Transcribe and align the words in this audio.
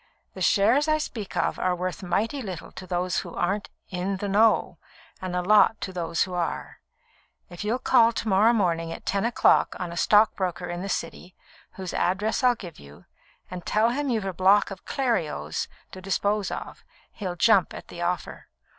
The 0.33 0.41
shares 0.41 0.87
I 0.87 0.97
speak 0.97 1.37
of 1.37 1.59
are 1.59 1.75
worth 1.75 2.01
mighty 2.01 2.41
little 2.41 2.71
to 2.71 2.87
those 2.87 3.17
who 3.19 3.35
aren't 3.35 3.69
'in 3.89 4.17
the 4.17 4.27
know,' 4.27 4.79
and 5.21 5.35
a 5.35 5.43
lot 5.43 5.79
to 5.81 5.93
those 5.93 6.23
who 6.23 6.33
are. 6.33 6.79
If 7.51 7.63
you'll 7.63 7.77
call 7.77 8.11
to 8.13 8.27
morrow 8.27 8.51
morning 8.51 8.91
at 8.91 9.05
ten 9.05 9.25
o'clock 9.25 9.75
on 9.79 9.91
a 9.91 9.95
stockbroker 9.97 10.65
in 10.65 10.81
the 10.81 10.89
City, 10.89 11.35
whose 11.73 11.93
address 11.93 12.43
I'll 12.43 12.55
give 12.55 12.79
you, 12.79 13.05
and 13.51 13.63
tell 13.63 13.89
him 13.91 14.09
you've 14.09 14.25
a 14.25 14.33
block 14.33 14.71
of 14.71 14.85
Clerios 14.85 15.67
to 15.91 16.01
dispose 16.01 16.49
of, 16.49 16.83
he'll 17.11 17.35
jump 17.35 17.71
at 17.71 17.89
the 17.89 18.01
offer. 18.01 18.47